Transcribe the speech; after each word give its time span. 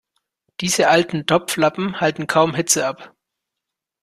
Diese 0.61 0.87
alten 0.89 1.27
Topflappen 1.27 2.01
halten 2.01 2.25
kaum 2.25 2.55
Hitze 2.55 2.87
ab. 2.87 3.15